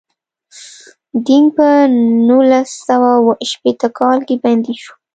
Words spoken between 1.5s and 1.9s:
په